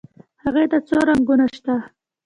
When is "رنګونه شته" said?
1.09-1.75